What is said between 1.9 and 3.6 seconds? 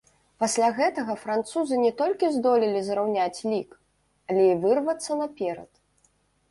толькі здолелі зраўняць